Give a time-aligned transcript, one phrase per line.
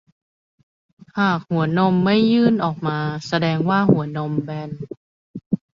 [1.19, 4.69] หากหัวนมไม่ยื่นออกมาแสดงว่าหัวนมแบน